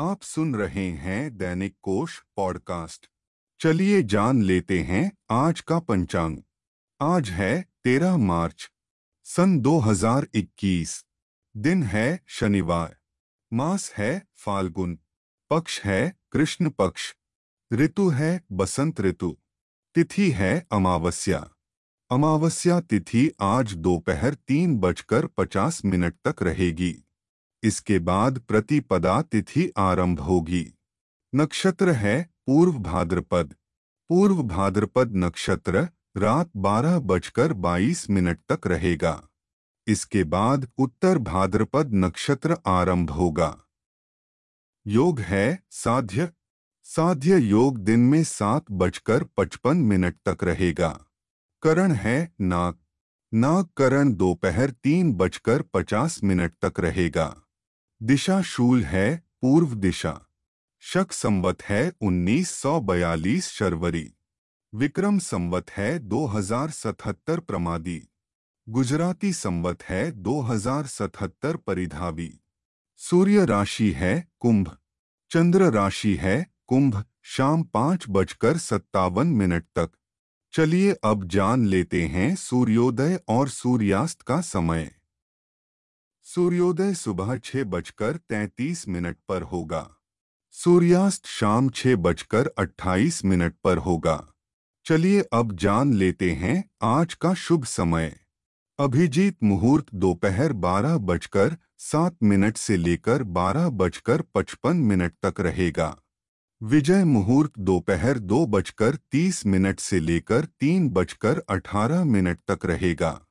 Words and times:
आप 0.00 0.22
सुन 0.22 0.54
रहे 0.54 0.90
हैं 0.90 1.36
दैनिक 1.36 1.76
कोश 1.82 2.22
पॉडकास्ट। 2.36 3.06
चलिए 3.60 4.02
जान 4.02 4.42
लेते 4.42 4.80
हैं 4.80 5.12
आज 5.30 5.60
का 5.60 5.78
पंचांग। 5.78 6.38
आज 7.00 7.30
है 7.30 7.68
तेरह 7.84 8.16
मार्च, 8.16 8.70
सन 9.24 9.60
2021 9.60 11.06
दिन 11.56 11.82
है 11.82 12.24
शनिवार, 12.26 12.96
मास 13.52 13.92
है 13.92 14.26
फाल्गुन, 14.36 14.98
पक्ष 15.50 15.80
है 15.80 16.16
कृष्ण 16.32 16.70
पक्ष, 16.70 17.14
ऋतु 17.72 18.08
है 18.08 18.44
बसंत 18.52 19.00
ऋतु, 19.00 19.38
तिथि 19.94 20.30
है 20.30 20.66
अमावस्या। 20.72 21.50
अमावस्या 22.10 22.80
तिथि 22.80 23.30
आज 23.40 23.74
दोपहर 23.74 24.34
तीन 24.34 24.78
बजकर 24.78 25.26
पचास 25.26 25.84
मिनट 25.84 26.14
तक 26.28 26.42
रहेगी। 26.42 27.07
इसके 27.62 27.98
बाद 27.98 28.38
प्रतिपदा 28.38 29.22
तिथि 29.22 29.72
आरंभ 29.76 30.20
होगी। 30.20 30.66
नक्षत्र 31.34 31.90
है 31.90 32.30
पूर्व 32.46 32.72
भाद्रपद। 32.72 33.54
पूर्व 34.08 34.42
भाद्रपद 34.42 35.16
नक्षत्र 35.16 35.88
रात 36.16 36.50
बारह 36.56 36.98
बजकर 36.98 37.52
बाईस 37.52 38.10
मिनट 38.10 38.38
तक 38.52 38.66
रहेगा। 38.66 39.28
इसके 39.86 40.24
बाद 40.24 40.68
उत्तर 40.78 41.18
भाद्रपद 41.18 41.90
नक्षत्र 41.94 42.56
आरंभ 42.66 43.10
होगा। 43.10 43.58
योग 44.86 45.20
है 45.20 45.62
साध्य। 45.70 46.30
साध्य 46.82 47.38
योग 47.38 47.78
दिन 47.78 48.00
में 48.00 48.24
सात 48.24 48.64
बजकर 48.70 49.24
पचपन 49.24 49.76
मिनट 49.76 50.16
तक 50.28 50.44
रहेगा। 50.44 51.04
करण 51.62 51.92
है 51.92 52.34
नाग। 52.40 52.74
नाग 53.34 53.68
करण 53.76 54.14
दोपहर 54.14 54.70
तीन 54.70 55.12
बजकर 55.12 55.62
पचास 55.62 56.22
मिनट 56.24 56.52
तक 56.64 56.80
रहेगा। 56.80 57.42
दिशा 58.02 58.42
शूल 58.42 58.84
है, 58.84 59.22
पूर्व 59.42 59.74
दिशा। 59.74 60.20
शक 60.80 61.12
संवत 61.12 61.62
है 61.62 61.92
1942 62.00 63.48
शर्वरी। 63.48 64.12
विक्रम 64.74 65.18
संवत 65.18 65.70
है 65.70 65.98
2077 65.98 67.40
प्रमादी। 67.40 68.08
गुजराती 68.68 69.32
संवत 69.32 69.82
है 69.82 70.10
2077 70.10 71.56
परिधावी। 71.56 72.40
सूर्य 72.96 73.44
राशि 73.44 73.92
है, 73.92 74.28
कुंभ। 74.40 74.76
चंद्र 75.30 75.70
राशि 75.70 76.14
है, 76.14 76.46
कुंभ, 76.66 77.04
शाम 77.22 77.62
पाँच 77.62 78.04
बजकर 78.08 78.58
सत्तावन 78.58 79.26
मिनट 79.26 79.62
तक। 79.62 79.90
चलिए 80.52 80.92
अब 81.04 81.24
जान 81.24 81.66
लेते 81.66 82.04
हैं 82.04 82.36
सूर्योदय 82.36 83.20
और 83.28 83.48
सूर्यास्त 83.48 84.22
का 84.22 84.40
समय। 84.40 84.97
सूर्योदय 86.28 86.94
सुबह 86.94 87.36
छह 87.36 87.64
बजकर 87.64 88.16
तैंतीस 88.16 88.88
मिनट 88.88 89.16
पर 89.28 89.42
होगा। 89.42 89.96
सूर्यास्त 90.52 91.26
शाम 91.26 91.68
छह 91.68 91.96
बजकर 91.96 92.46
अट्ठाईस 92.58 93.24
मिनट 93.24 93.54
पर 93.64 93.76
होगा। 93.76 94.32
चलिए 94.84 95.20
अब 95.32 95.52
जान 95.56 95.94
लेते 95.94 96.30
हैं 96.32 96.70
आज 96.82 97.14
का 97.14 97.34
शुभ 97.34 97.64
समय। 97.64 98.20
अभिजीत 98.78 99.36
मुहूर्त 99.42 99.86
दोपहर 99.94 100.52
बारह 100.52 100.96
बजकर 100.96 101.56
सात 101.78 102.16
मिनट 102.22 102.56
से 102.56 102.76
लेकर 102.76 103.22
बारह 103.22 103.68
बजकर 103.68 104.22
पचपन 104.34 104.76
मिनट 104.76 105.12
तक 105.26 105.40
रहेगा। 105.40 105.96
विजय 106.62 107.04
मुहूर्त 107.04 107.58
दोपहर 107.58 108.18
दो 108.18 108.46
बजकर 108.46 108.96
तीस 109.12 109.46
मिनट 109.46 109.80
से 109.80 110.00
लेकर 110.00 110.44
तीन 110.44 110.88
बजकर 110.88 111.42
अठारह 111.48 112.04
मिनट 112.04 112.38
तक 112.50 112.66
रहेगा। 112.66 113.24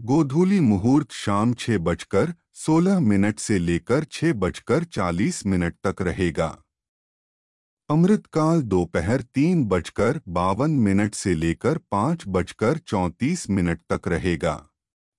गोधूली 0.00 0.58
मुहूर्त 0.60 1.12
शाम 1.12 1.52
छह 1.54 1.78
बजकर 1.78 2.32
सोलह 2.52 2.98
मिनट 3.00 3.38
से 3.38 3.58
लेकर 3.58 4.04
छह 4.04 4.32
बजकर 4.32 4.84
चालीस 4.84 5.46
मिनट 5.46 5.74
तक 5.86 6.02
रहेगा। 6.02 6.48
अमृतकाल 7.90 8.62
दोपहर 8.62 9.22
तीन 9.34 9.64
बजकर 9.64 10.20
बावन 10.28 10.70
मिनट 10.70 11.14
से 11.14 11.34
लेकर 11.34 11.78
पाँच 11.90 12.24
बजकर 12.28 12.78
चौंतीस 12.78 13.48
मिनट 13.50 13.80
तक 13.92 14.08
रहेगा। 14.08 14.54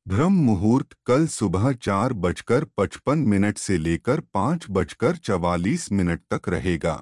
ब्रह्म 0.08 0.34
मुहूर्त 0.34 0.96
कल 1.06 1.28
सुबह 1.28 1.72
चार 1.72 2.14
बजकर 2.14 2.66
पचपन 2.78 3.20
मिनट 3.20 3.58
से 3.58 3.78
लेकर 3.78 4.20
पाँच 4.34 4.66
बजकर 4.70 5.16
चवालीस 5.16 5.92
मिनट 5.92 6.22
तक 6.34 6.50
रहेगा। 6.50 7.02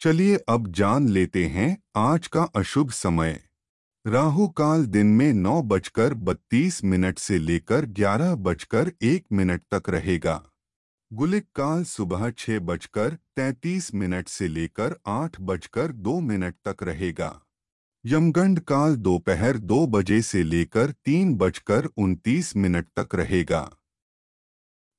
चलिए 0.00 0.36
अब 0.48 0.72
जान 0.72 1.08
लेते 1.08 1.46
हैं 1.46 1.76
आज 1.96 2.26
का 2.26 2.42
अशुभ 2.42 2.90
समय। 2.90 3.40
राहु 4.06 4.48
काल 4.48 4.86
दिन 4.86 5.06
में 5.06 5.32
नौ 5.32 5.62
बजकर 5.62 6.14
बत्तीस 6.14 6.84
मिनट 6.84 7.18
से 7.18 7.38
लेकर 7.38 7.86
ग्यारह 7.86 8.34
बजकर 8.34 8.92
एक 9.02 9.24
मिनट 9.32 9.62
तक 9.74 9.88
रहेगा। 9.88 10.42
गुलिक 11.12 11.46
काल 11.54 11.84
सुबह 11.84 12.30
छह 12.30 12.58
बजकर 12.58 13.14
तैतीस 13.36 13.94
मिनट 13.94 14.28
से 14.28 14.48
लेकर 14.48 14.96
आठ 15.06 15.40
बजकर 15.40 15.92
दो 15.92 16.20
मिनट 16.20 16.54
तक 16.68 16.82
रहेगा। 16.82 17.46
यमगंड 18.04 18.60
काल 18.60 18.96
दोपहर 18.96 19.58
दो 19.58 19.86
बजे 19.86 20.22
से 20.22 20.42
लेकर 20.42 20.90
तीन 20.90 21.34
बजकर 21.34 21.84
उनतीस 21.84 22.56
मिनट 22.56 22.86
तक 22.98 23.14
रहेगा। 23.14 23.76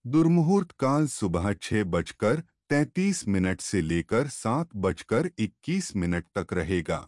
दुर्मुहूर्त 0.06 0.72
काल 0.72 1.08
सुबह 1.08 1.54
छह 1.54 1.84
बजकर 1.84 2.44
तैतीस 2.70 3.28
मिनट 3.28 3.62
से 3.62 3.82
लेकर 3.82 4.28
सात 4.28 4.70
बजकर 4.76 5.30
इक्कीस 5.40 5.96
मिनट 5.96 6.26
तक 6.38 6.54
रहेगा। 6.54 7.08